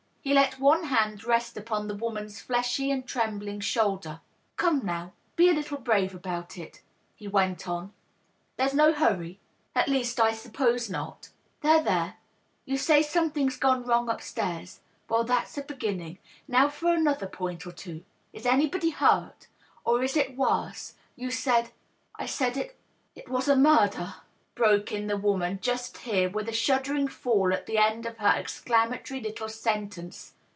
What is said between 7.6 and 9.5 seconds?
on." There's no hurry—